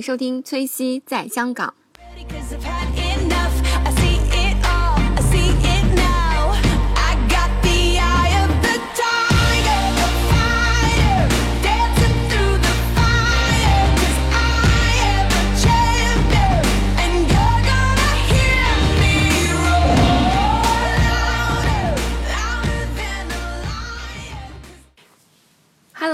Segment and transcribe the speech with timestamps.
[0.00, 1.74] 收听崔西在香港。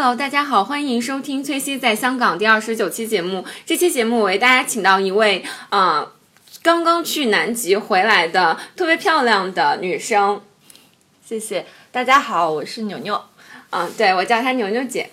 [0.07, 3.45] Hello，大家好，欢迎收听崔西在香港第二十九期节目。
[3.65, 6.09] 这期节目我为大家请到一位呃
[6.63, 10.41] 刚刚去南极回来的特别漂亮的女生。
[11.25, 13.21] 谢谢大家好，我是牛牛。
[13.71, 15.11] 嗯，对我叫她牛牛姐。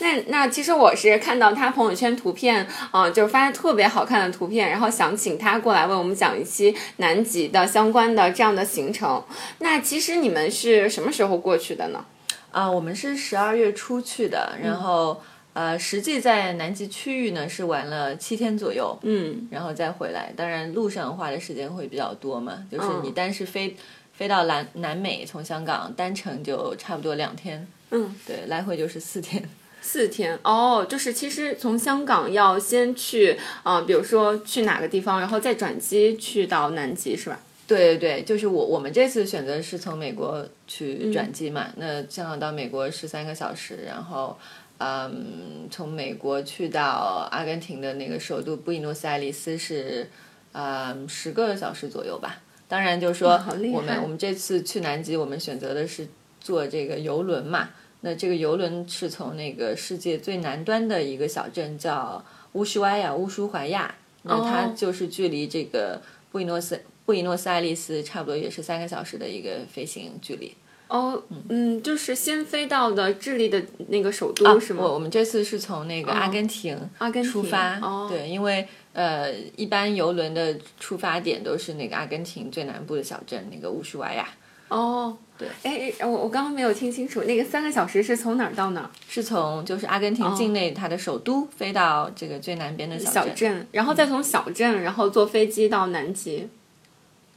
[0.00, 9.24] 那那其实我是看到她朋友圈图片，啊、就是发现特别好看的图片，然后想请她过来为我们讲一期南极的相关的这样的行程。
[9.60, 12.04] 那其实你们是什么时候过去的呢？
[12.52, 15.20] 啊、我们是十二月初去的，然后、
[15.54, 20.32] 呃，实际在南极区域呢是玩了七天左右，嗯，然后再回来。
[20.36, 23.74] 当然，路上花的时间会比较多嘛，就是嗯你单是飞、
[24.12, 29.42] 飞到南南美，从香港单程就差不多两天，嗯，对，来回就是四天。
[29.84, 37.40] 四天哦，就是其实从香港要先去，呃，比如说去哪个地方，然后再转机去到南极，是吧？
[37.66, 40.50] 对对对，就是我我们这次选择是从美国嗯。
[40.66, 44.34] 去转机嘛，那香港到美国十三个小时，然后
[44.78, 50.08] 嗯，从美国去到阿根廷的那个首都布宜诺斯艾利斯是
[50.52, 52.40] 嗯十个小时左右吧。
[52.68, 53.32] 当然就是说
[53.74, 56.08] 我们我们这次去南极，我们选择的是
[56.40, 57.68] 坐这个游轮嘛，
[58.00, 64.74] 那这个游轮是从那个世界最南端的一个小镇叫乌什怀亚乌舒怀亚，那它哦。
[64.74, 70.54] 就是距离这个布宜诺斯布宜诺斯艾利斯差不多也是三个小时的一个飞行距离。
[70.88, 74.82] 哦，嗯，就是先飞到的智利的那个首都、是吗？
[74.82, 84.28] 我我们这次是从那个阿根廷阿根廷出发，哦对，因为呃，一般游轮的出发点都是那个阿根廷最南部的小镇那个乌什怀亚，
[84.68, 88.90] 哦，对，哎，哎我我刚刚没有听清楚，那个三个小时是从哪儿到哪儿？
[89.08, 93.66] 是从就是阿根廷境内它的首都飞到这个最南边的小小镇。
[93.72, 96.40] 然后再从小镇，然后坐飞机到南极。
[96.40, 96.48] 哦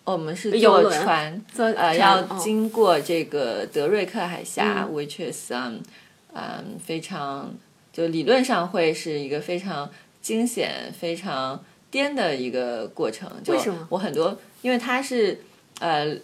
[0.05, 5.81] 我们是坐船，坐呃，要哦经过这个德瑞克海峡嗯，which is 嗯
[6.33, 7.53] 嗯非常
[7.91, 9.89] 就理论上会是一个非常
[10.21, 13.29] 惊险、非常颠的一个过程。
[13.43, 15.39] 就为什么我很多，因为它是
[15.79, 16.15] 呃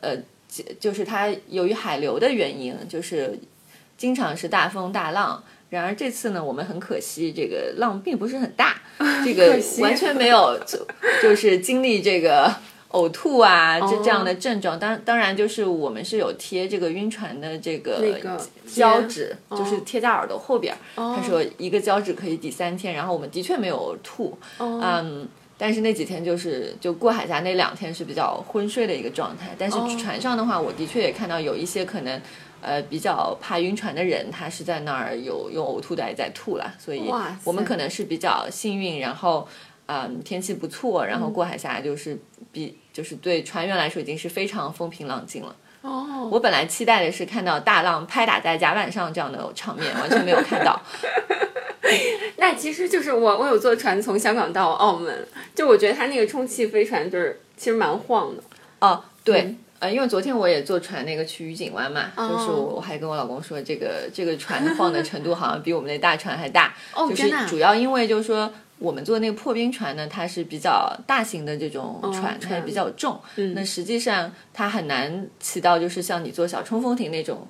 [0.00, 0.16] 呃，
[0.48, 3.38] 就就是它由于海流的原因，就是
[3.96, 5.42] 经常是大风大浪。
[5.68, 8.80] 然而这次呢，我们很可惜，这个浪并不是很大，
[9.24, 10.86] 这个完全没有就
[11.20, 12.54] 就是经历这个
[12.90, 14.78] 呕吐啊这哦这样的症状。
[14.78, 18.00] 当当然就是我们是有贴这个晕船的这个
[18.66, 19.58] 胶贴纸，哦。
[19.58, 24.80] 就是贴在耳朵后边他说一个胶纸可以抵三天，然后我们的确没有吐，哦。
[24.82, 25.28] 嗯。
[25.58, 29.88] 但是那几天就是就过海峡那两天是比较昏睡的一个状态，但是哦。
[29.98, 32.20] 船上的话，我的确也看到有一些可能，
[32.60, 37.10] 呃，比较怕晕船的人，他是在那儿有用呕吐袋在吐了，所以
[37.42, 39.48] 我们可能是比较幸运，然后
[39.86, 42.18] 嗯天气不错，嗯然后过海峡就是
[42.52, 45.54] 比就是对船员来说已经是非常风平浪静了。
[45.82, 50.80] 哦，我本来期待的是看到大浪拍打在甲板上这样的场面，完全没有看到。
[52.38, 58.42] 那其实就是我，我有坐船从香港到澳门，就我觉得它那个充气飞船就是其实蛮晃的。
[58.80, 59.42] 哦，对。
[59.42, 66.74] 嗯呃，因为昨天我也坐船那个去愉景湾嘛，哦就是我我还跟我老公说，这个这个船晃的程度好像比我们那大船还大，
[67.10, 72.64] 就是主要因为就是说我们坐那个破冰船呢，它是比较大型的这种船，船。
[72.64, 73.54] 比较重，嗯。
[73.54, 77.46] 那实际上它很难起到就是像你坐小冲锋艇那种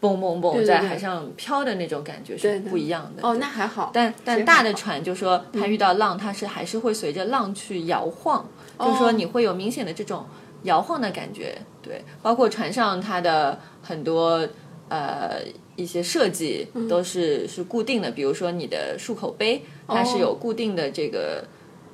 [0.00, 3.26] 蹦蹦蹦在海上飘的那种感觉是不一样的。
[3.26, 3.90] 哦，对那还好。
[3.92, 10.24] 但但大的船，就说它遇到浪，它是还是会随着浪去摇晃，就是说你会有明显的这种
[10.62, 11.58] 摇晃的感觉。
[11.82, 14.46] 对，包括船上它的很多
[14.88, 15.40] 呃
[15.78, 21.42] 一些设计都是、是固定的，比如说你的漱口杯，它是有固定的这个。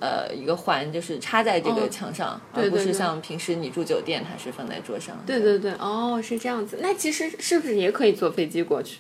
[0.01, 5.17] 呃，一个环就是插在这个墙上，而不是像平时你住酒店，它是放在桌上。
[5.25, 6.79] 对对对，哦，是这样子。
[6.83, 8.99] 那其实是不是也可以坐飞机过去？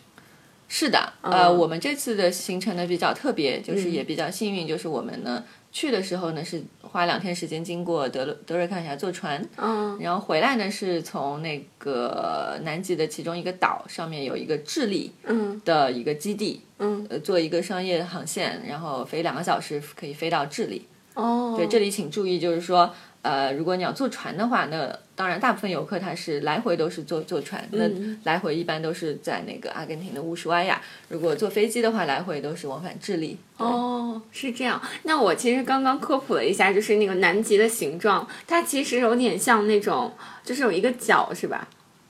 [0.67, 15.61] 是的，呃，我们这次的行程呢比较特别，就是也比较幸运，就是我们呢去的时候呢是花两天时间经过德德瑞克海峡坐船，嗯，然后回来呢是从那个南极的其中一个岛上面有一个智利嗯。
[15.65, 20.87] 的一个基地，嗯，呃，做一个商业航线，然后飞两个小时可以飞到智利。
[21.15, 27.85] 哦，对，这里请注意，就是说，呃，如果你要坐船的话，那当然大部分游客他是来回都是坐坐船，那
[28.25, 30.81] 来回一般都是在那个阿根廷的乌什瓦亚。
[31.09, 33.39] 如果坐飞机的话，来回都是往返智利。
[33.57, 34.81] 哦，是这样。
[35.05, 40.13] 那我其实刚刚科普了一下，就是那个南极的形状，它其实有点像那种，
[40.43, 41.69] 就是有一个角，是吧？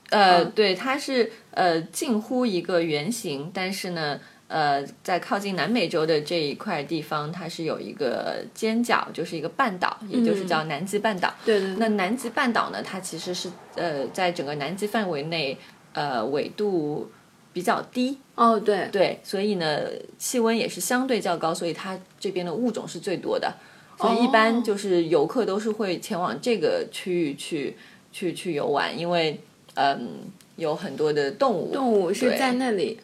[0.09, 11.33] 呃，嗯对，它是呃近乎一个圆形，但是呢，呃，在靠近南美洲的这一块地方，它是有一个尖角，就是一个半岛，也就是叫南极半岛。
[11.43, 15.57] 对对那南极半岛呢，它其实是呃在整个南极范围内，
[15.93, 17.09] 呃纬度
[17.51, 19.79] 比较低，哦，对，对，所以呢
[20.19, 23.51] 气温也是相对较高，所以它这边的物种是最多的。
[23.97, 27.75] 所以一哦般就是游客都是会前往这个区域去
[28.11, 29.39] 去去游玩，因为
[29.75, 30.19] 嗯
[30.57, 32.99] 有很多的动物，动物是在那里，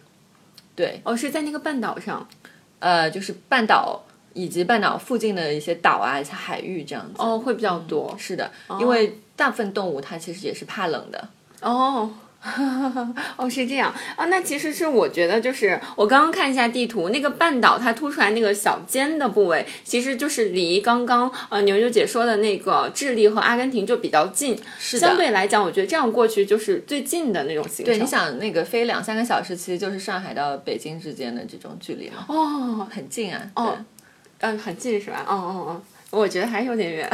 [0.82, 2.28] 对，哦，是在那个半岛上。
[2.80, 4.02] 呃，就是半岛
[4.34, 7.14] 以及半岛附近的一些岛啊、一些海域这样子。
[7.20, 8.16] 哦，会比较多。
[8.18, 8.50] 是的，
[8.80, 11.30] 因为大部分动物它其实也是怕冷的。
[11.62, 12.10] 哦，
[13.38, 14.26] 哦，是这样啊。
[14.26, 24.58] 那其实是我觉得，就是我刚刚看一下地图，那个半岛它凸出来那个小尖的部位，其实就是离刚刚呃牛牛姐说的那个智利和阿根廷就比较近。
[24.80, 27.86] 是的相对来讲，我觉得这样过去就是最近的那种行程。
[27.86, 33.42] 对，你想那个飞两三个小时，其实就是上海到北京之间的这种距离嘛，哦，很近啊。
[33.56, 33.86] 哦对
[34.44, 35.24] 嗯，很近是吧？
[35.28, 37.08] 哦哦哦，我觉得还有点远。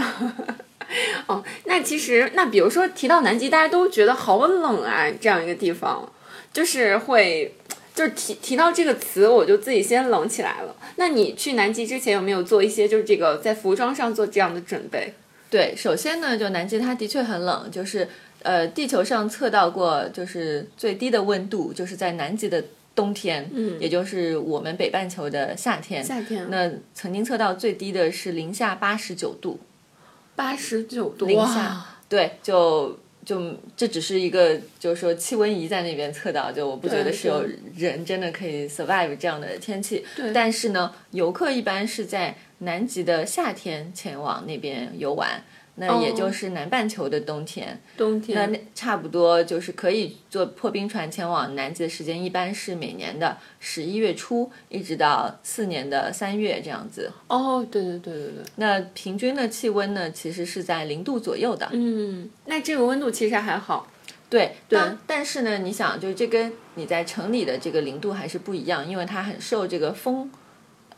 [1.27, 6.11] 哦，那其实那比如说提到南极，大家都觉得好冷啊，这样一个地方，
[6.51, 7.53] 就是会。
[7.97, 10.75] 就是提提到这个词，我就自己先冷起来了。
[10.97, 15.11] 那你去南极之前有没有做一些就是这个在服装上做这样的准备？
[15.49, 18.07] 对，首先呢，就南极它的确很冷，就是
[18.43, 22.63] 呃，地球上测到过，就是最低的温度就是在南极的
[22.93, 26.03] 冬天，嗯，也就是我们北半球的夏天。
[26.03, 29.59] 夏天那曾经测到最低的是零下八十九度，
[30.37, 37.43] 八十九度，零下，对，就就这只是一个，就是说气温仪在那边测到，就我不觉得是有
[37.75, 40.05] 人真的可以 survive 这样的天气。
[40.15, 45.43] 对但是呢，游客一般是在南极的夏天前往那边游玩。
[45.79, 57.11] 那也就是南半球的冬天，那冬天那差不多就是可以坐破冰船前往南极的时间，一般是每年的十一月初，一直到次年的三月这样子。
[57.27, 61.69] 哦，对对对对对，那平均的气温呢，其实是在零度左右的。
[61.71, 63.87] 嗯，那这个温度其实还好，
[64.31, 70.31] 对，但但是呢，你想，就是这跟你在城里的这个零度还是不一样，因为它很受这个风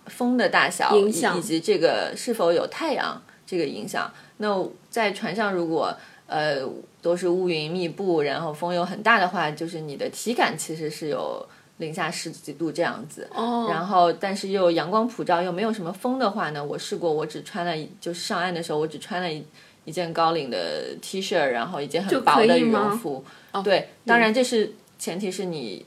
[0.06, 4.10] 风的大小影响以以及这个是否有太阳这个影响。
[4.42, 5.96] 那在船上如果
[6.28, 6.62] 呃
[7.02, 11.46] 都是乌云密布，然后风又很大的话，就是你的体感其实是有
[11.78, 13.30] 零下十几度这样子。
[13.34, 19.44] 哦，然后，但是又阳光普照，又没有什么风的话呢，我试过，我只穿了，就是上岸的时候，我只穿了一
[19.86, 23.24] 一件高领的 T 恤，然后一件很薄的羽绒服。
[23.64, 25.86] 对，当然这是前提是你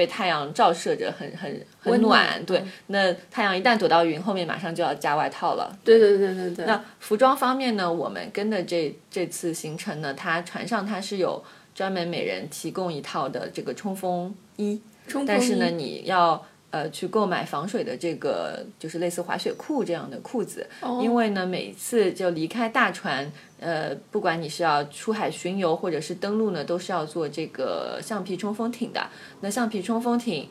[0.00, 2.44] 被太阳照射着很很很温暖暖。
[2.46, 5.78] 对，那太阳一旦躲到云后面，马上就要加外套了。
[5.84, 11.44] 对对对对对，那服装方面呢，我们跟的这这次行程呢，它船上它是有
[11.74, 29.06] 专门每人提供一套的这个冲锋衣，冲锋但是呢，你要呃去购买防水的这个就是类似滑雪裤这样的裤子，哦因为呢每次就离开大船，呃，不管你是要出海巡游或者是登陆呢，都是要做这个橡皮冲锋艇的。
[29.40, 30.48] 那橡皮冲锋艇。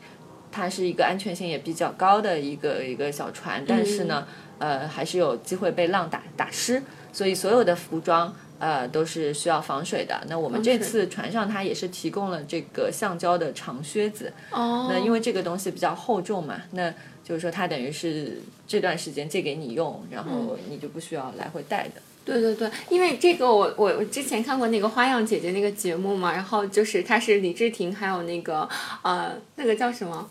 [0.52, 4.26] 它是一个安全性也比较高的一个一个小船，但是呢，
[4.58, 10.22] 呃，还是有机会被浪打打湿，所以所有的服装呃都是需要防水的。
[10.28, 16.88] 那我们这次船上它也是提供了这个橡胶的长靴子，哦，那因为这个东西比较厚重嘛，那
[17.24, 22.00] 就是说它等于是这段时间借给你用，然后你就不需要来回带的。
[22.24, 28.68] 对对对，因为这个我我我之前看过那个花样姐姐那个节目嘛，然后就是她是李治廷还有那个
[29.02, 30.30] 呃那个叫什么？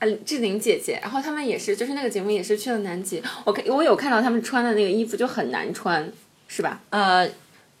[0.00, 6.10] 呃，志玲姐姐，然后他们也是，就是那个节目也是去了南极，我看我有看到他们穿的那个衣服就很难穿，
[6.48, 6.80] 是吧？
[6.88, 7.28] 呃，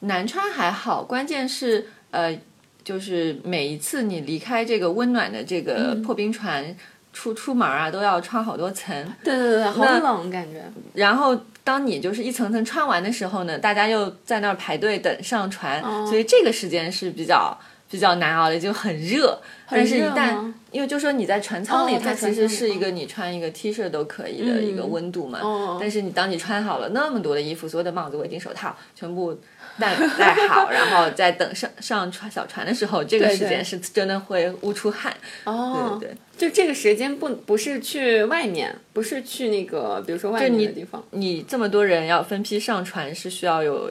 [0.00, 2.38] 难穿还好，关键是呃，
[2.84, 6.76] 就是每一次你离开这个温暖的这个破冰船。
[7.12, 10.62] 出出门啊，都要穿好多层，对对对，好冷感觉。
[10.94, 17.58] 然后当你就是一层层穿完的时候呢，大家又在那儿排队等上船，所以这个时间是比较
[17.90, 19.36] 比较难熬的，就很热。
[19.68, 25.40] 但是，一旦因为就说你在船舱里，哦它其实是一个你穿一个 T 恤都可以的一个温度嘛。
[25.42, 29.36] 哦但是你当你穿好了那么多的衣服，所有的帽子、围巾、手套全部
[29.80, 35.16] 戴戴好，然后在等上上船小船的时候，这个时间是真的会捂出汗。
[35.44, 36.16] 哦，对对对。
[36.36, 41.02] 就这个时间不不是去外面，不是去那个比如说外面的地方。
[41.10, 43.90] 你这么多人要分批上船，是需要有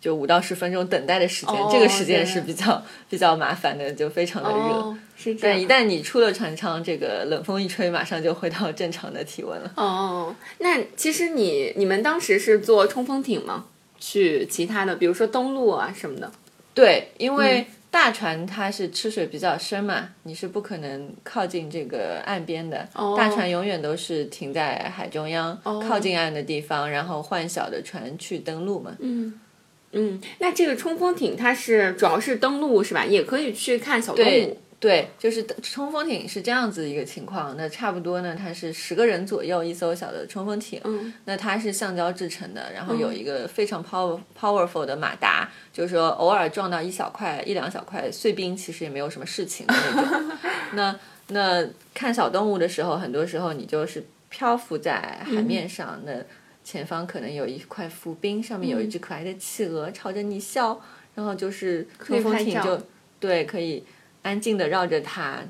[0.00, 4.56] 就五到十分钟等待的时间，哦这个时间是比较比较麻烦的，就非常的热。
[4.56, 5.56] 哦，是这样。
[5.56, 9.70] 但一旦你出了船舱，这个冷风一吹，马上就回到正常的体温了。
[9.76, 13.66] 哦，那其实你你们当时是坐冲锋艇吗？
[14.00, 16.32] 去其他的，比如说登陆啊什么的。
[16.74, 22.88] 对，因嗯为大船它是吃水比较深嘛，你是不可能靠近这个岸边的。
[22.94, 28.96] 哦大船永远都是停在海中央、哦靠近岸的地方，然后换小的船去登陆嘛。
[29.00, 29.38] 嗯
[29.92, 33.04] 嗯，那这个冲锋艇它是主要是登陆是吧？
[33.04, 34.56] 也可以去看小动物。
[34.80, 37.54] 对，就是冲锋艇是这样子一个情况。
[37.58, 40.80] 那差不多呢，它是十个人左右一艘小的冲锋艇。
[40.84, 50.38] 嗯，那它是橡胶制成的，然后有一个非常 power powerful 的马达，就是说偶尔撞到一小块一两小块碎冰，其实也没有什么事情的那种。
[50.72, 56.12] 那那看小动物的时候，很多时候你就是漂浮在海面上，那
[56.64, 60.80] 前方可能有一块浮冰，上面有一只可爱的企鹅朝着你笑，
[61.14, 62.80] 然后就是冲锋艇就
[63.18, 63.84] 对可以
[64.22, 65.42] 安静的绕着它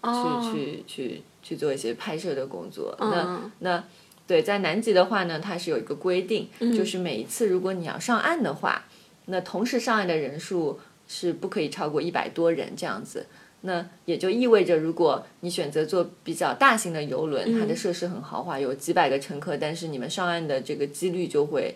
[0.00, 2.96] 哦去去去去做一些拍摄的工作。
[3.00, 3.84] 嗯那那
[4.26, 8.84] 对，在南极的话呢，它是有一个规定，嗯就是每一次如果你要上岸的话，
[9.26, 13.26] 那同时上岸的人数是不可以超过一百多人这样子。
[13.64, 21.72] 那也就意味着，如果你选择坐比较大型的游轮，它的设施很豪华，有几百个乘客，但是你们上岸的这个几率就会，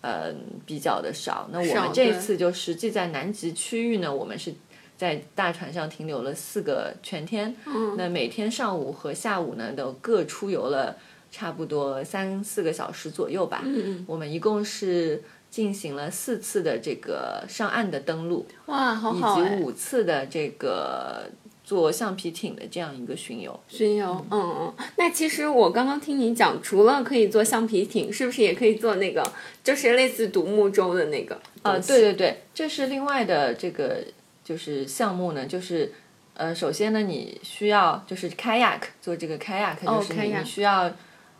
[0.00, 0.34] 呃，
[0.66, 1.48] 比较的少。
[1.52, 4.52] 那我们这一次就实际在南极区域呢，我们是
[4.98, 7.54] 在大船上停留了四个全天，
[7.96, 10.96] 那每天上午和下午呢都各出游了
[11.30, 13.62] 差不多三四个小时左右吧。
[13.64, 21.30] 嗯我们一共是进行了四次的这个上岸的登陆，哇，好以好哎及五次的这个
[21.62, 23.58] 坐橡皮艇的这样一个巡游。
[23.68, 24.74] 巡游，嗯嗯。
[24.96, 29.22] 那其实我刚刚听你讲，除了可以坐橡皮艇，是不是也可以坐那个，
[29.62, 31.40] 就是类似独木舟的那个？
[31.62, 34.02] 呃，对对对，这是另外的这个
[34.48, 35.92] 就是项目呢，就是
[36.32, 40.90] 呃，首先呢，你需要就是 kayak 做这个 kayak，就是你、需要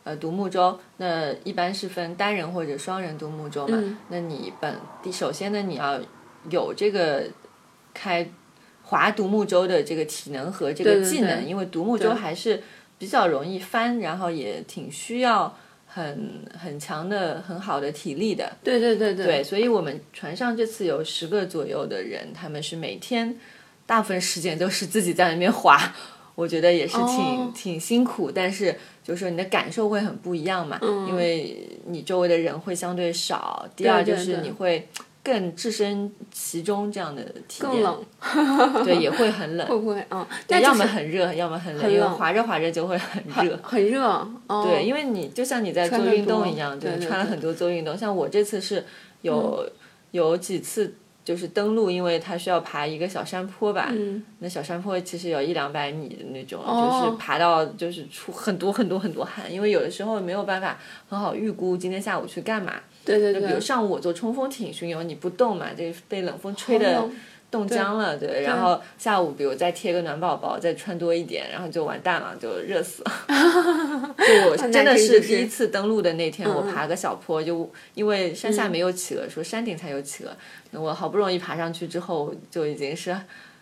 [0.04, 3.78] 呃独木舟，那一般是分单人或者双人独木舟嘛。
[3.80, 3.96] 嗯。
[4.10, 5.98] 那你本第首先呢，你要
[6.50, 7.24] 有这个
[7.94, 8.28] 开
[8.82, 11.48] 划独木舟的这个体能和这个技能，对。
[11.48, 12.62] 因为独木舟还是
[12.98, 15.56] 比较容易翻，然后也挺需要
[15.88, 18.52] 很很强的很好的体力的。
[18.62, 19.26] 对对对对。
[19.26, 23.37] 对，所以我们船上这次有十个左右的人，他们是每天
[23.87, 25.95] 大部分时间都是自己在那边划，
[26.35, 27.52] 我觉得也是挺、哦。
[27.54, 31.09] 挺辛苦，但是就是说你的感受会很不一样嘛，嗯。
[31.09, 34.42] 因为你周围的人会相对少，第二就是对对。
[34.42, 34.88] 你会
[35.22, 39.66] 更置身其中这样的体验，更冷，对，也会很冷。
[39.68, 40.06] 会不会？
[40.10, 43.58] 嗯，那要就是么很热，要么很冷，因为滑着滑着就会很热。
[43.62, 44.02] 很热。
[44.46, 47.96] 哦、 对，因为你就像你在做运动一样，对对对穿了很多做运动。
[47.96, 48.84] 像我这次是
[49.22, 49.68] 有、
[50.12, 50.94] 有几次
[51.28, 53.90] 就是登陆，因为它需要爬一个小山坡吧。
[53.92, 62.76] 嗯，那小山坡其实有一两百米的那种，哦就是爬到就是出很多很多很多汗，因为有的时候没有办法很好预估今天下午去干嘛。
[63.04, 67.06] 对对对，比如上午我坐冲锋艇巡游，你不动嘛，这被冷风吹的
[67.50, 68.42] 冻僵了，对。
[68.42, 73.12] 然后下午比如再贴个暖宝宝，再穿多一点，然后就完蛋了，就热死了。
[74.18, 80.30] 就我 真的是是第一次登陆的那天，我爬个小坡，就因为山下没有企鹅，说山顶才有企鹅，
[80.70, 83.16] 那我好不容易爬上去之后，就已经是。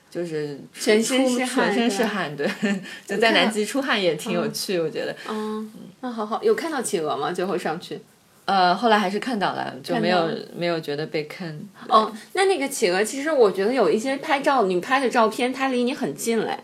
[0.09, 2.49] 就是全身是汗全身是汗，对，
[3.05, 5.15] 就在南极出汗也挺有趣，我觉得。
[5.29, 7.33] 嗯，那好好，有看到企鹅吗？
[7.33, 8.01] 最后上去。
[8.47, 11.69] 呃，后来还是看到了，就没有没有觉得被坑。
[11.89, 16.57] 哦，那那个企鹅，其实我觉得有一些拍照，你拍的照片，它离你很近嘞。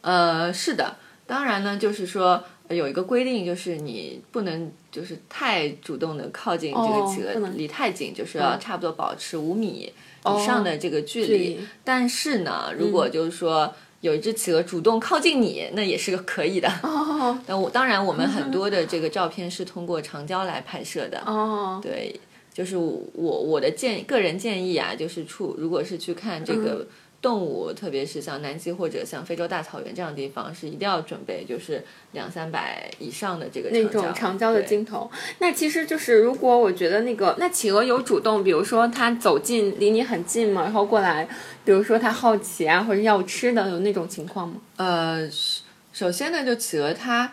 [0.00, 9.92] 呃，是的，当然呢，就是说呃有一个规定，就是你不能就是太主动的靠近这个哦企鹅，离太近，就是要嗯差不多保持五米
[10.24, 11.02] 以上的这个。
[11.02, 13.74] 距离但是呢，如果就是说。
[14.02, 16.68] 有一只企鹅主动靠近你，那也是个可以的。
[16.82, 21.22] 哦 那我当然，我们很多的这个照片是通过长焦来拍摄的。
[21.24, 22.20] 哦，对，
[22.52, 26.86] 就是我我的建个人建议啊，就是出如果是去看这嗯个
[27.22, 35.10] 动物，特别是像南极或者像非洲大草原这样的地方，是一定要准备就是两三百以上的这个那长焦种长焦的镜头。
[35.38, 41.26] 那其实就是，如果我觉得那个那企鹅有主动，比如说它走近离你很近嘛，然后过来，
[41.64, 44.56] 比如说它好奇啊，或者要吃的，有那种情况吗？
[44.76, 45.62] 呃，首
[45.92, 47.32] 首先呢，就企鹅它。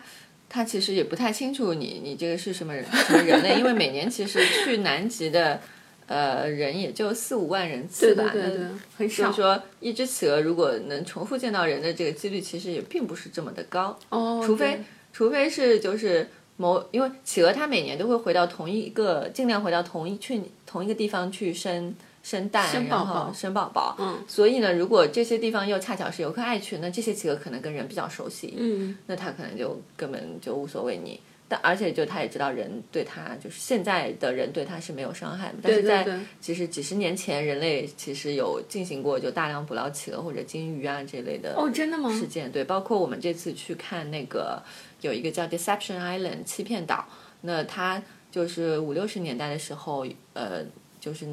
[0.52, 5.60] 它其实也不太清楚你你这个是什么人什么人类，因为每年其实去南极的
[6.10, 8.66] 呃人也就四五万人次吧，那对对对，
[8.98, 9.40] 很少就是。
[9.40, 13.96] 说，一只企鹅如果能重复见到人的这个几率，其实也并不是这么的高。
[14.08, 14.80] 哦，除非
[15.12, 23.96] 除非是就是某，因为企鹅它每年都会回到同一个，尽量回到同一去同一个地方去生生蛋，生宝然后宝生宝宝。
[24.00, 31.20] 嗯所以呢，如果这些地方又恰巧是游客爱去，那这些企鹅可能跟人比较熟悉，嗯，那它可能就根本就无所谓你。
[31.50, 36.06] 但而且就他也知道人对他，就是现在的人对他是没有伤害的，但是在
[36.40, 42.08] 其实几十年前，人类其实有进行过就大量捕捞企鹅或者鲸鱼啊这类的哦，真的吗？
[42.16, 44.62] 事件，对，包括我们这次去看那个
[45.00, 47.04] 有一个叫 Deception Island 欺骗岛，
[47.40, 50.64] 那它就是五六十年代的时候，呃，
[51.00, 51.26] 就是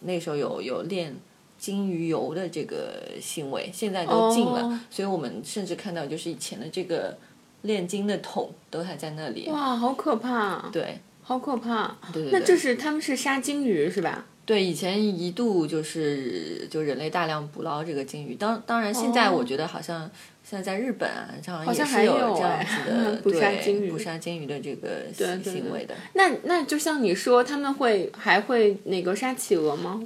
[0.00, 1.14] 那时候有有练
[1.56, 4.80] 金鱼油的这个行为，现在都禁了，哦。
[4.90, 7.16] 所以我们甚至看到就是以前的这个
[7.64, 10.70] 炼金的桶都还在那里，哇，好可怕！
[10.72, 11.96] 对好可怕！
[12.12, 14.24] 对对对那这是他们是杀鲸鱼是吧？
[14.46, 20.10] 对，以前一度就是就人类大量捕捞这个鲸鱼，当当然现在哦我觉得好像
[20.44, 25.10] 现在在日本啊，这样好像也是有还有这样哎子的 捕杀对捕杀鲸鱼的这个
[25.42, 25.94] 行为的。
[26.12, 30.02] 那那就像你说，他们会还会那个杀企鹅吗？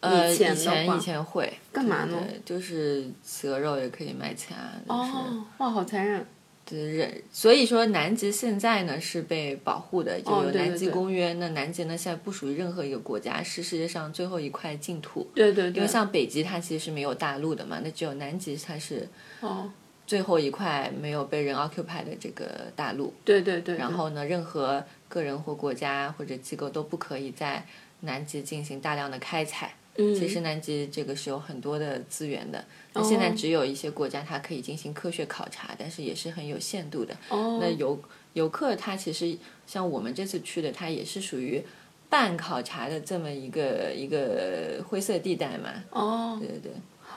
[0.00, 6.26] 呃，以以前以前会干嘛呢就是企鹅肉也可以卖钱啊，就是哦，哇，好残忍！
[6.68, 11.32] 对人，所以说南极现在呢是被保护的，就哦有南极对对对公约。
[11.34, 15.24] 那南极呢现在不属于任何一个国家，是世界上最后一块净土。
[15.32, 19.08] 对对对，因为像北极它其实是没有大陆的嘛，那只有南极它是
[19.40, 19.70] 哦，
[20.08, 23.14] 最后一块没有被人 occupy 的这个大陆。
[23.24, 27.64] 对对对，然后呢，任何个人或国家或者机构都不可以在
[28.00, 29.75] 南极进行大量的开采。
[29.98, 37.14] 嗯，其实南极这个是有很多的资源的，那现在哦只有一些国家它可以进行科学考察，但是也是很有限度的。
[37.28, 37.98] 哦，那游
[38.34, 39.36] 游客他其实
[39.66, 41.62] 像我们这次去的，它也是属于
[42.08, 45.70] 半考察的这么一个一个灰色地带嘛。
[45.90, 46.72] 哦对对对。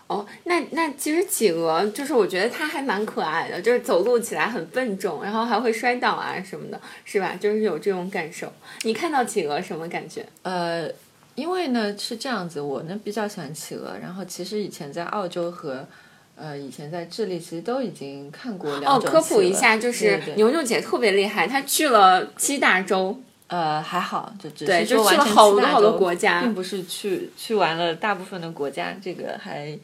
[0.08, 7.36] 哦，那那其实企鹅就是我觉得它还蛮可爱的，就是走路起来很笨重，然后还会摔倒啊什么的，是吧？
[7.36, 8.52] 就是有这种感受。
[8.84, 10.26] 你看到企鹅什么感觉？
[10.42, 10.90] 呃，
[11.40, 15.88] 因为呢是这样子，我呢比较喜欢企鹅，然后其实以前在澳洲和
[16.36, 26.54] 呃以前在智利其实都已经看过两哦，科普一下，就是牛牛姐特别厉害，她去了七大洲，呃还好，就只对，是说就去了完全好多好多国家并。
[26.54, 29.78] 不是去去完了大部分的国家，这个还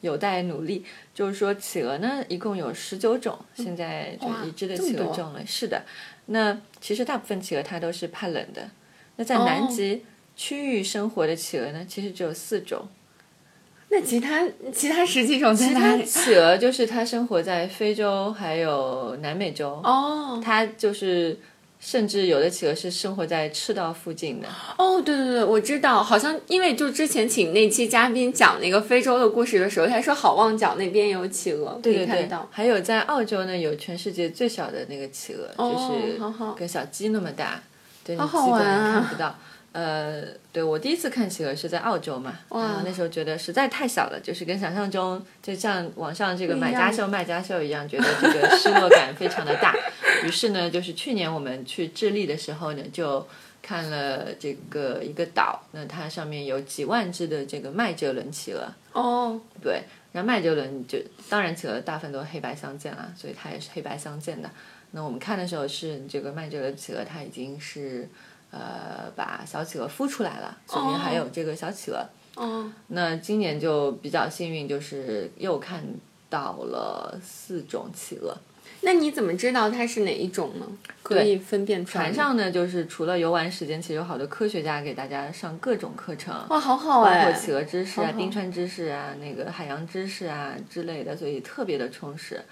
[0.00, 0.84] 有待努力。
[1.14, 5.44] 就是说，企鹅呢，一共有十九种，现在就已知的企鹅种类。
[5.46, 5.82] 是的，
[6.26, 8.70] 那其实大部分企鹅它都是怕冷的。
[9.16, 10.02] 那在南哦极
[10.36, 12.86] 区域生活的企鹅呢，其实只有四种。
[13.88, 16.04] 那其他其他十几种在其他哪里？
[16.04, 19.80] 企鹅就是它生活在非洲还有南美洲。
[19.84, 21.38] 哦它就是。
[21.84, 24.46] 甚至有的企鹅是生活在赤道附近的，
[24.78, 32.48] 哦，对对对，我知道，好像因为就之前请那期嘉宾讲那个非洲的故事的时候，他说好望角那边有企鹅，可以对对看到。
[32.52, 37.60] 还有在澳洲呢，有全世界最小的那个企鹅，哦就是跟小鸡那么大，
[38.04, 39.36] 对，你好好鸡可能玩啊看不到。
[39.72, 49.74] 呃，对我第一次看企鹅是在澳洲嘛，哇然后那时候觉得实在太小了，就是跟想象中就像网上这个买家秀卖家秀一样，觉得这个失落感非常的大。
[50.24, 53.26] 于是呢，就是去年我们去智利的时候呢，就
[53.62, 59.82] 看了这个一个岛，那它上面有几万只的这个麦哲伦企鹅，哦，对，
[60.12, 60.98] 然后麦哲伦就
[61.30, 64.50] 当然企鹅大部分都黑白相间啦，所以它也是黑白相间的。
[64.90, 68.06] 那我们看的时候是这个麦哲伦企鹅，它已经是
[68.52, 72.06] 呃把小企鹅孵出来了，里面还有这个小企鹅。
[72.36, 75.84] 哦，那今年就比较幸运，就是又看
[76.30, 78.36] 到了四种企鹅。
[78.84, 80.66] 那你怎么知道它是哪一种呢？
[81.02, 82.04] 可以分辨出来。
[82.04, 86.34] 船上呢，就是除了游玩时间，其实有好多科学家给大家上各种课程。
[86.48, 92.42] 哇，好好包哎，括企鹅知识啊、好好冰川知识啊、那个海洋知识啊之类的，所以特别的充实。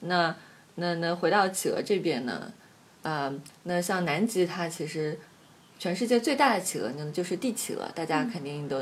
[0.00, 0.34] 那
[0.76, 2.50] 那那回到企鹅这边呢，
[3.02, 3.32] 呃，
[3.64, 5.16] 那像南极它其实
[5.78, 8.80] 全世界最大的企鹅呢就是帝企鹅，大家肯定都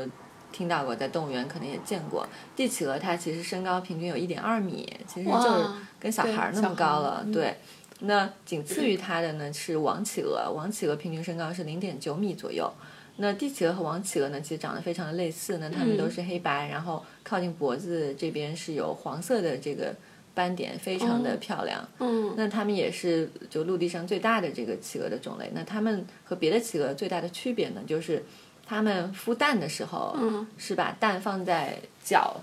[0.51, 2.27] 听到过，在动物园可能也见过。
[2.55, 5.65] 帝企鹅它其实身高平均有一点二米，其实就是
[5.99, 7.55] 跟小孩儿那么高了，嗯对。
[7.99, 12.71] 那仅次于它的呢是王企鹅，王企鹅平均身高是零点九米左右。
[13.17, 19.95] 那帝企鹅和王企鹅呢，其实长得非常的类似那，它们都是黑白，然后靠近脖子这边是有黄色的这个
[20.35, 21.83] 斑点，非常的漂亮。
[21.97, 25.49] 嗯，那它们也是就陆地上最大的这个企鹅的种类。
[25.55, 28.23] 那它们和别的企鹅最大的区别呢，就是
[28.67, 32.35] 它们孵蛋的时候，嗯是把蛋放在脚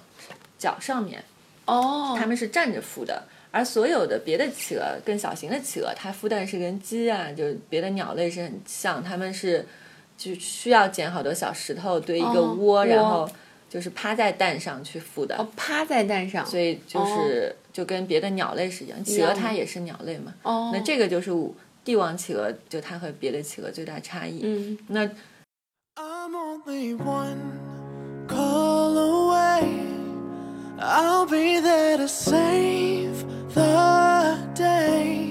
[0.59, 1.23] 脚上面，
[1.67, 3.23] 哦，它们是站着孵的。
[3.55, 9.67] 而所有的别的企鹅，更小型的企鹅，它孵蛋是跟鸡啊，就是别的鸟类是很像，它们是
[10.17, 13.29] 就需要捡好多小石头堆一个窝然后
[13.73, 15.35] 就是趴在蛋上去孵的。
[15.39, 20.35] 哦，趴在蛋上，所以就是、就跟别的鸟类是一样，企鹅它也是鸟类嘛。
[20.43, 21.31] 哦，那这个就是
[21.83, 24.41] 帝王企鹅就它和别的企鹅最大差异。
[24.43, 25.07] 嗯，那
[25.97, 27.39] I'm only one
[28.29, 29.65] call away.
[30.79, 35.31] I'll be there to save the day.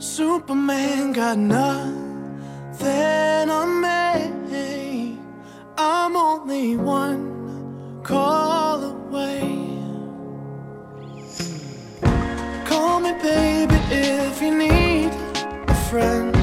[0.00, 5.18] Superman got nothing on me.
[5.76, 7.29] I'm only one
[8.10, 9.40] call away.
[12.64, 15.10] Call me, baby, if you need
[15.68, 16.34] a friend.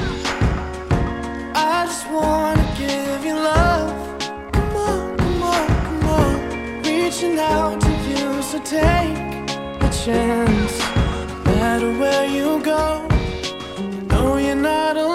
[1.54, 3.92] I just wanna give you love.
[4.54, 6.34] Come on, come on, come on.
[6.84, 9.18] Reaching out to you, so take
[9.86, 10.74] a chance.
[11.44, 13.06] No matter where you go,
[13.78, 15.07] you know you're not alone.